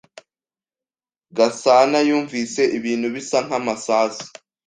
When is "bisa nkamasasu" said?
3.15-4.25